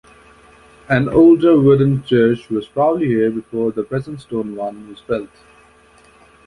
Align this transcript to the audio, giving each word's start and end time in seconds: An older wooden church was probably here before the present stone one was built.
An 0.89 1.09
older 1.09 1.59
wooden 1.59 2.03
church 2.03 2.49
was 2.49 2.67
probably 2.67 3.05
here 3.05 3.29
before 3.29 3.71
the 3.71 3.83
present 3.83 4.19
stone 4.19 4.55
one 4.55 4.89
was 4.89 4.99
built. 5.01 5.29